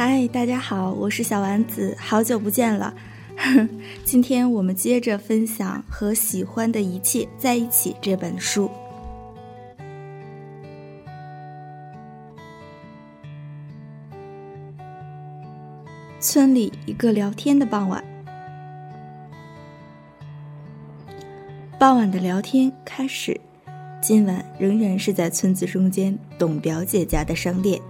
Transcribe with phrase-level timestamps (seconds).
[0.00, 2.94] 嗨，大家好，我是小丸子，好久不见了。
[4.06, 8.70] 今天我们接着分享《和喜欢的一切在一起》这本书。
[16.20, 18.04] 村里一个聊天的傍晚，
[21.76, 23.40] 傍晚的聊天开始。
[24.00, 27.82] 今晚仍然是在村子中间董表姐家的商店。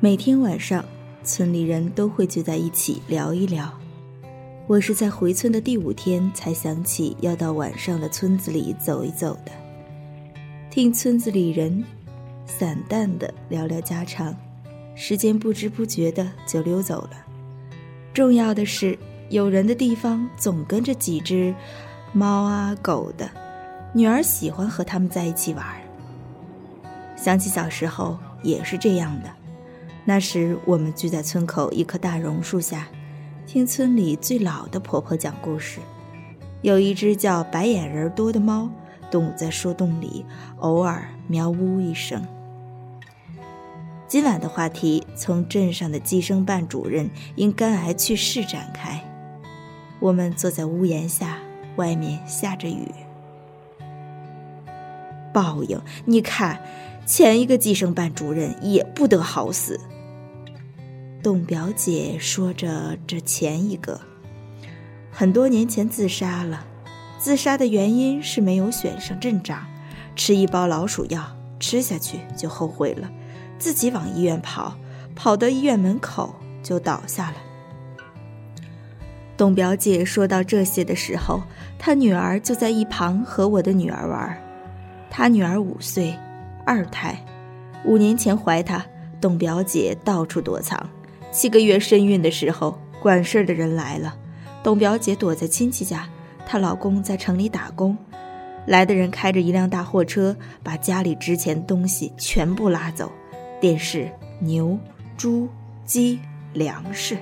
[0.00, 0.84] 每天晚上，
[1.24, 3.68] 村里人都会聚在一起聊一聊。
[4.68, 9.50] 我是在回村的第五天才想起要到晚上的村子里走一走的，
[10.70, 11.84] 听村子里人
[12.46, 14.32] 散淡的聊聊家常，
[14.94, 17.26] 时间不知不觉的就溜走了。
[18.14, 18.96] 重要的是，
[19.30, 21.52] 有人的地方总跟着几只
[22.12, 23.28] 猫啊狗的，
[23.92, 25.66] 女儿喜欢和他们在一起玩。
[27.16, 29.28] 想起小时候也是这样的。
[30.08, 32.88] 那时，我们聚在村口一棵大榕树下，
[33.46, 35.80] 听村里最老的婆婆讲故事。
[36.62, 38.70] 有一只叫白眼人多的猫，
[39.10, 40.24] 躲在树洞里，
[40.60, 42.26] 偶尔喵呜一声。
[44.06, 48.98] 今晚的话题从镇上的计生办主任因肝癌去世展开。
[50.00, 51.36] 我们坐在屋檐下，
[51.76, 52.90] 外面下着雨。
[55.34, 56.58] 报应，你看，
[57.04, 59.78] 前一个计生办主任也不得好死。
[61.20, 64.00] 董表姐说着：“这前一个，
[65.10, 66.64] 很多年前自杀了。
[67.18, 69.66] 自杀的原因是没有选上镇长，
[70.14, 73.10] 吃一包老鼠药，吃下去就后悔了，
[73.58, 74.76] 自己往医院跑，
[75.16, 77.36] 跑到医院门口就倒下了。”
[79.36, 81.42] 董表姐说到这些的时候，
[81.80, 84.40] 她女儿就在一旁和我的女儿玩。
[85.10, 86.16] 她女儿五岁，
[86.64, 87.20] 二胎，
[87.84, 88.86] 五年前怀她，
[89.20, 90.88] 董表姐到处躲藏。
[91.30, 94.16] 七个月身孕的时候，管事儿的人来了，
[94.62, 96.08] 董表姐躲在亲戚家，
[96.46, 97.96] 她老公在城里打工。
[98.66, 103.10] 来的人开着一辆大货车，把家里值钱东西全部拉走，
[103.60, 104.78] 电视、牛、
[105.16, 105.48] 猪、
[105.84, 106.18] 鸡、
[106.52, 107.16] 粮食。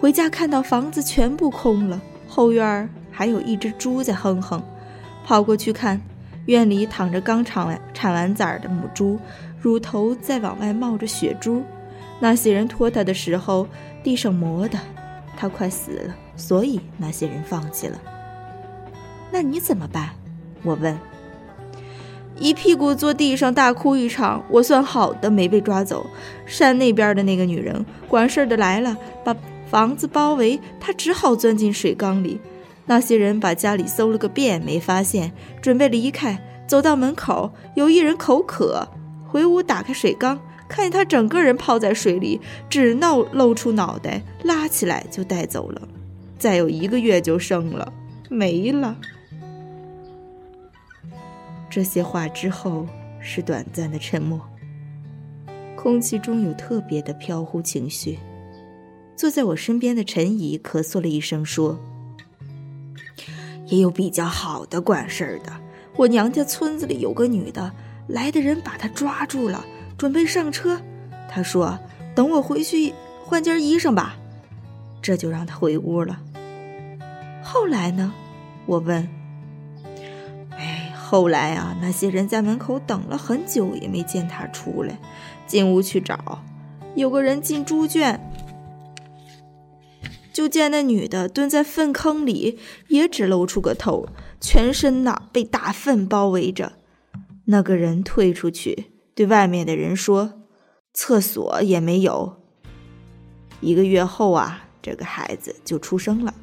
[0.00, 4.62] 回家看到房子全部空了，后院儿还有一只猪在哼哼，
[5.24, 6.00] 跑过去看，
[6.46, 9.18] 院里躺着刚产完产完崽儿的母猪。
[9.60, 11.62] 乳头在往外冒着血珠，
[12.20, 13.66] 那些人拖他的时候，
[14.02, 14.78] 地上磨的，
[15.36, 18.00] 他快死了，所以那些人放弃了。
[19.30, 20.10] 那你怎么办？
[20.62, 20.98] 我问。
[22.40, 26.06] 一屁股坐地上大哭一场，我算好的没被抓走。
[26.46, 29.36] 山那边的那个女人管事儿的来了，把
[29.68, 32.40] 房子包围，她只好钻进水缸里。
[32.86, 38.88] 那些人把家里搜了个遍，没发现，准备离开，走到门口，有一人口渴。
[39.28, 45.86] 回屋打开水缸，看见他整个人泡在水里，只闹露出脑袋，拉起来就带走了。
[46.38, 47.92] 再有一个月就生了，
[48.30, 48.96] 没了。
[51.68, 52.86] 这些话之后
[53.20, 54.40] 是短暂的沉默，
[55.76, 58.18] 空气中有特别的飘忽情绪。
[59.14, 61.78] 坐在我身边的陈姨咳嗽了一声说
[63.66, 65.52] ：“也有比较好的管事儿的，
[65.96, 67.70] 我娘家村子里有个女的。”
[68.08, 69.64] 来的人把他抓住了，
[69.96, 70.80] 准备上车。
[71.30, 71.78] 他说
[72.16, 72.92] ：“等我回去
[73.24, 74.16] 换件衣裳吧。”
[75.00, 76.18] 这就让他回屋了。
[77.42, 78.12] 后来呢？
[78.66, 79.08] 我问。
[80.56, 84.98] 哎，后来啊，那些人在门口等了很久，也没见他出来。
[85.46, 86.42] 进屋去找，
[86.94, 88.20] 有个人进猪圈，
[90.32, 92.58] 就见那女的蹲在粪坑里，
[92.88, 94.06] 也只露出个头，
[94.40, 96.72] 全身呐被大粪包围着。
[97.50, 100.42] 那个人退出去，对外面的人说
[100.92, 102.42] ：“厕所也没有。”
[103.62, 106.34] 一个月后啊，这个孩子就出生了。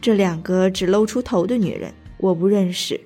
[0.00, 2.98] 这两个只露出头的女人，我不认识，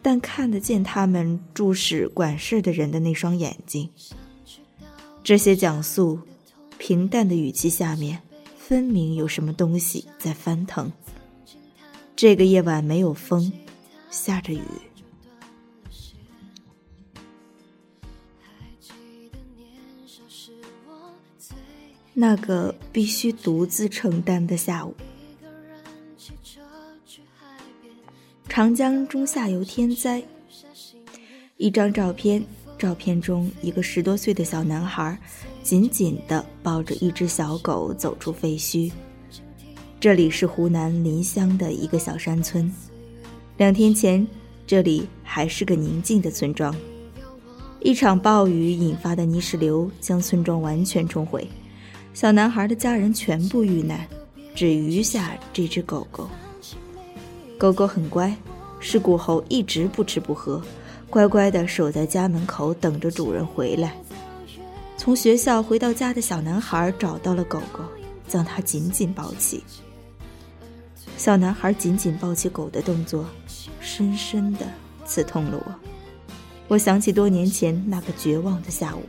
[0.00, 3.90] 但看得见他们注视管事的人的那双眼睛。
[5.22, 6.18] 这些讲述
[6.78, 8.18] 平淡的语气下面，
[8.56, 10.90] 分明有什么东西在翻腾。
[12.16, 13.52] 这个夜晚没有风，
[14.08, 14.62] 下着雨。
[22.16, 24.94] 那个必须独自承担的下午，
[28.48, 30.22] 长江中下游天灾。
[31.56, 32.44] 一张照片，
[32.78, 35.18] 照片中一个十多岁的小男孩，
[35.64, 38.92] 紧紧地抱着一只小狗走出废墟。
[39.98, 42.72] 这里是湖南临湘的一个小山村，
[43.56, 44.24] 两天前，
[44.68, 46.72] 这里还是个宁静的村庄。
[47.80, 51.46] 一场暴雨引发的泥石流将村庄完全冲毁，
[52.14, 54.06] 小男孩的家人全部遇难，
[54.54, 56.30] 只余下这只狗狗。
[57.58, 58.34] 狗狗很乖，
[58.78, 60.62] 事故后一直不吃不喝，
[61.10, 63.96] 乖乖地守在家门口等着主人回来。
[64.96, 67.80] 从学校回到家的小男孩找到了狗狗，
[68.28, 69.64] 将它紧紧抱起。
[71.16, 73.26] 小男孩紧紧抱起狗的动作，
[73.80, 74.64] 深深地
[75.04, 75.74] 刺痛了我。
[76.68, 79.02] 我想起多年前那个绝望的下午。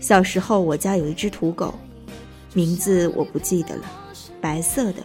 [0.00, 1.74] 小时候，我家有一只土狗，
[2.54, 3.82] 名字我不记得了，
[4.40, 5.02] 白色的。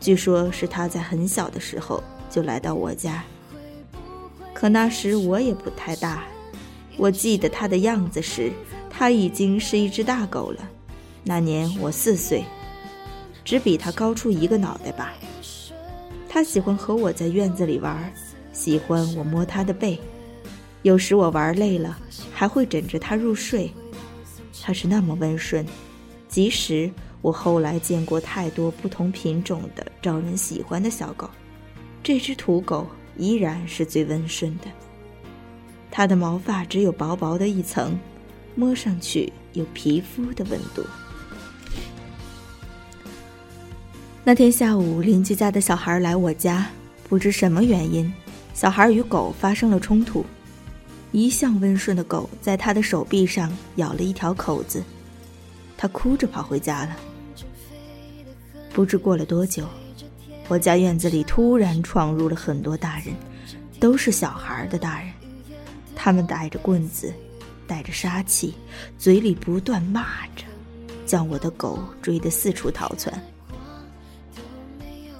[0.00, 3.22] 据说是它在很小的时候就来到我家，
[4.54, 6.24] 可那时我也不太大。
[6.96, 8.50] 我记得它的样子时，
[8.88, 10.68] 它已经是一只大狗了。
[11.22, 12.44] 那年我四岁。
[13.42, 15.12] 只比它高出一个脑袋吧。
[16.28, 18.12] 它喜欢和我在院子里玩，
[18.52, 19.98] 喜欢我摸它的背，
[20.82, 21.98] 有时我玩累了，
[22.32, 23.72] 还会枕着它入睡。
[24.62, 25.64] 它是那么温顺，
[26.28, 26.90] 即使
[27.22, 31.28] 我后来见过太多不同品种的招人喜欢的小狗，
[32.02, 32.86] 这只土狗
[33.16, 34.66] 依然是最温顺的。
[35.90, 37.98] 它的毛发只有薄薄的一层，
[38.54, 40.84] 摸上去有皮肤的温度。
[44.22, 46.68] 那天下午，邻居家的小孩来我家，
[47.08, 48.12] 不知什么原因，
[48.54, 50.24] 小孩与狗发生了冲突。
[51.12, 54.82] 一向温顺的狗在他的手臂上咬了一条口子，
[55.76, 56.96] 他哭着跑回家了。
[58.72, 59.66] 不知过了多久，
[60.46, 63.14] 我家院子里突然闯入了很多大人，
[63.80, 65.10] 都是小孩的大人，
[65.96, 67.12] 他们带着棍子，
[67.66, 68.54] 带着杀气，
[68.96, 70.44] 嘴里不断骂着，
[71.04, 73.20] 将我的狗追得四处逃窜。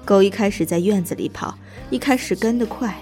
[0.04, 1.58] 狗一开始在院子里跑，
[1.90, 2.96] 一开始跟得快，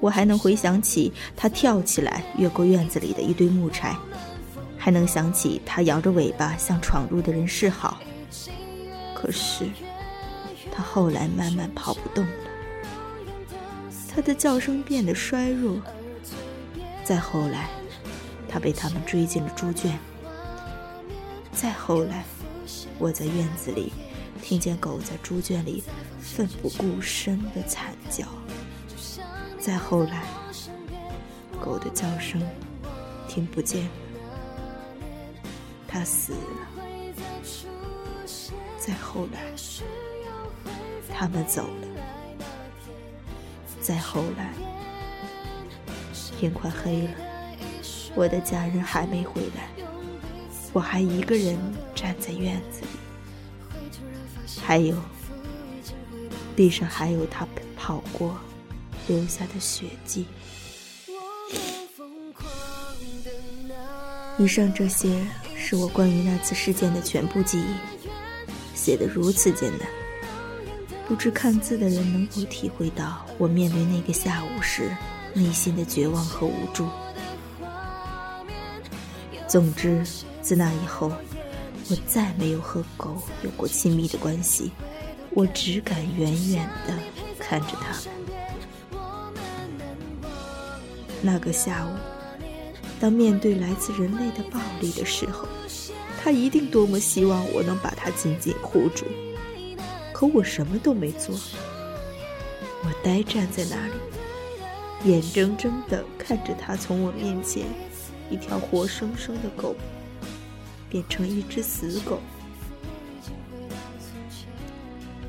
[0.00, 3.96] 我还能回想起它跳起来越过院子里的一堆木柴，
[4.76, 8.00] 还能想起它摇着尾巴向闯入的人示好。
[9.14, 9.68] 可是，
[10.70, 12.32] 它后来慢慢跑不动了，
[14.14, 15.80] 它的叫声变得衰弱。
[17.04, 17.68] 再后来，
[18.48, 19.98] 它被他们追进了猪圈。
[21.52, 22.24] 再后来，
[22.98, 23.92] 我在院子里。
[24.40, 25.82] 听见狗在猪圈里
[26.20, 28.24] 奋不顾身的惨叫。
[29.60, 30.22] 再后来，
[31.60, 32.40] 狗的叫声
[33.28, 33.90] 听不见了，
[35.86, 36.38] 它死了。
[38.78, 39.40] 再后来，
[41.12, 41.88] 他们走了。
[43.80, 44.52] 再后来，
[46.38, 47.10] 天快黑了，
[48.14, 49.68] 我的家人还没回来，
[50.72, 51.58] 我还一个人
[51.94, 52.88] 站在院子里。
[54.62, 54.96] 还有，
[56.56, 57.46] 地上还有他
[57.76, 58.34] 跑过
[59.08, 60.26] 留下的血迹。
[64.38, 65.26] 以上这些
[65.56, 67.74] 是我关于那次事件的全部记忆，
[68.76, 69.88] 写得如此简单，
[71.08, 74.96] 不知看字的人能否体会到我面对那个下午时
[75.34, 76.88] 内心的绝望和无助。
[79.48, 80.04] 总之，
[80.40, 81.10] 自那以后。
[81.90, 84.70] 我再没有和狗有过亲密的关系，
[85.30, 86.92] 我只敢远远地
[87.38, 88.17] 看着它们。
[91.22, 91.90] 那个下午，
[93.00, 95.46] 当面对来自人类的暴力的时候，
[96.22, 99.04] 他一定多么希望我能把他紧紧护住，
[100.12, 101.38] 可我什么都没做。
[102.84, 107.66] 我呆站在那里，眼睁睁地看着他从我面前，
[108.30, 109.74] 一条活生生的狗。
[110.90, 112.18] 变成一只死狗，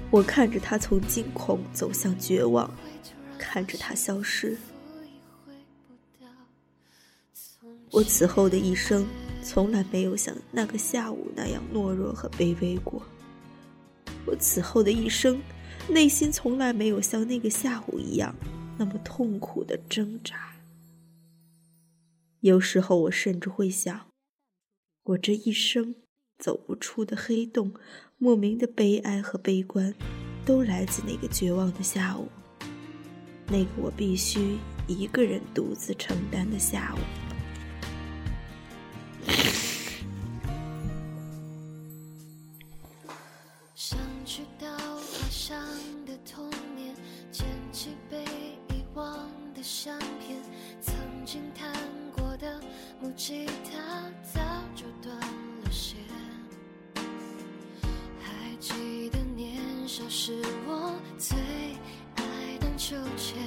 [0.10, 2.74] 我看着他从惊恐走向绝望，
[3.38, 4.58] 看着他消失。
[7.92, 9.08] 我此后的一生，
[9.44, 13.02] 从来没有像那个下午那样懦弱和卑微过。
[14.26, 15.42] 我此后的一生，
[15.88, 18.36] 内心从来没有像那个下午一样
[18.78, 20.54] 那么痛苦的挣扎。
[22.42, 24.08] 有时候，我甚至会想。
[25.04, 25.96] 我这一生
[26.38, 27.74] 走不出的黑洞，
[28.18, 29.96] 莫名的悲哀和悲观，
[30.46, 32.28] 都来自那个绝望的下午，
[33.48, 37.29] 那个我必须一个人独自承担的下午。
[45.20, 45.62] 划伤
[46.06, 46.96] 的童年
[47.30, 48.24] 捡起被
[48.70, 50.40] 遗忘的相片
[50.82, 50.96] 曾
[51.26, 51.74] 经弹
[52.16, 52.60] 过的
[53.02, 53.80] 木吉他
[54.24, 54.40] 早
[54.76, 55.98] 就断了弦
[58.22, 61.38] 还记得年少时我最
[62.16, 63.38] 爱荡秋千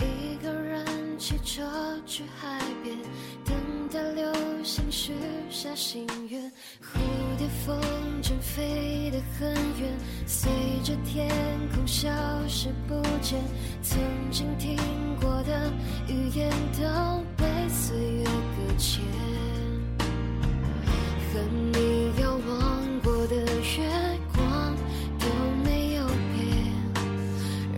[0.00, 0.86] 一个人
[1.18, 1.62] 骑车
[2.06, 2.96] 去海边
[3.44, 3.54] 等
[3.92, 4.32] 待流
[4.64, 5.12] 星许
[5.50, 6.98] 下心愿蝴
[7.36, 9.92] 蝶风筝飞得很远，
[10.26, 10.50] 随
[10.84, 11.28] 着天
[11.74, 12.08] 空消
[12.46, 13.40] 失不见。
[13.82, 13.98] 曾
[14.30, 14.76] 经听
[15.20, 15.72] 过的
[16.06, 19.02] 语言都被岁月搁浅，
[21.32, 21.40] 和
[21.72, 23.88] 你遥望过的月
[24.34, 24.76] 光
[25.18, 25.26] 都
[25.64, 26.46] 没有变，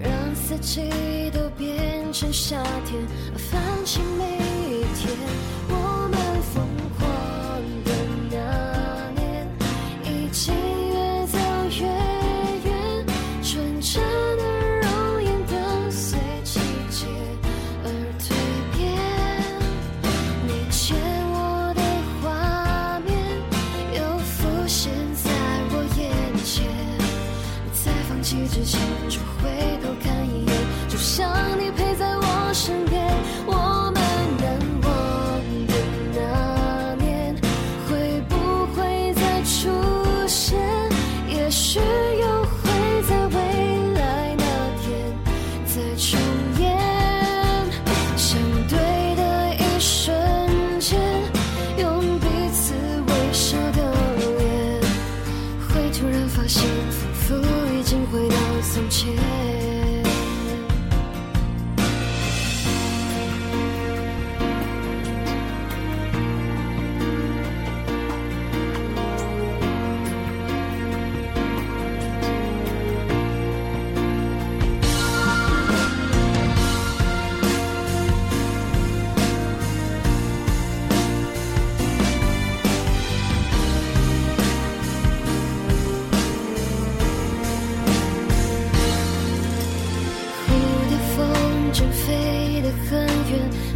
[0.00, 0.90] 让四季
[1.32, 3.00] 都变成夏天，
[3.37, 4.41] 放晴每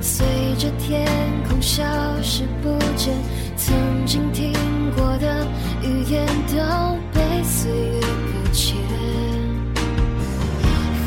[0.06, 0.24] 随
[0.56, 1.04] 着天
[1.48, 1.82] 空消
[2.22, 3.12] 失不见。
[3.56, 3.74] 曾
[4.06, 4.52] 经听
[4.96, 5.44] 过的
[5.82, 6.54] 语言都
[7.12, 8.76] 被岁月搁浅，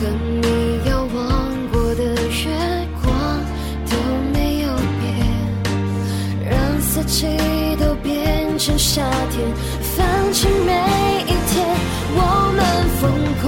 [0.02, 0.08] 和
[0.42, 1.18] 你遥望
[1.72, 3.10] 过的月光
[3.90, 3.96] 都
[4.34, 4.68] 没有
[5.00, 5.08] 变，
[6.50, 7.26] 让四季
[7.80, 9.02] 都变成夏
[9.32, 9.48] 天，
[9.96, 10.74] 放晴每
[11.24, 11.66] 一天。
[12.12, 12.18] 我
[12.58, 12.60] 们
[13.00, 13.10] 疯
[13.42, 13.48] 狂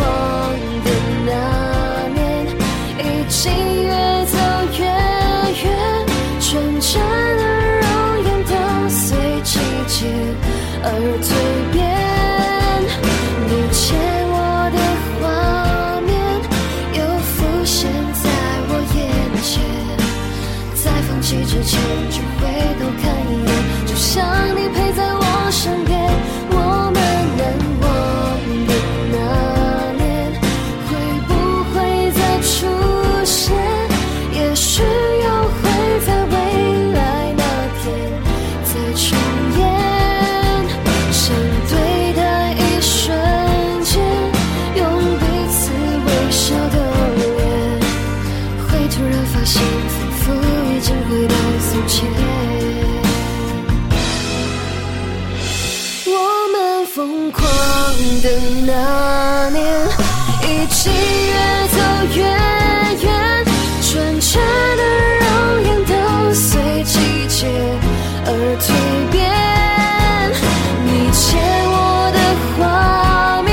[56.94, 57.48] 疯狂
[58.22, 58.30] 的
[58.66, 59.64] 那年，
[60.44, 61.78] 已经越走
[62.16, 62.22] 越
[63.02, 63.46] 远，
[63.82, 64.42] 纯真
[64.76, 64.84] 的
[65.22, 65.26] 容
[65.64, 67.48] 颜都随季节
[68.26, 68.30] 而
[68.60, 68.68] 蜕
[69.10, 69.16] 变。
[70.84, 72.20] 你牵我的
[72.58, 73.50] 画面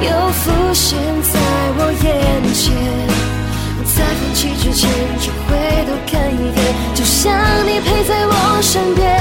[0.00, 1.34] 又浮现在
[1.78, 2.06] 我眼
[2.54, 2.62] 前。
[3.84, 4.88] 在放弃之前
[5.18, 5.50] 就回
[5.84, 7.34] 头看一眼，就像
[7.66, 9.11] 你陪在我身边。